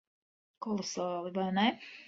Kolosāli. 0.67 1.35
Vai 1.39 1.49
ne? 1.61 1.71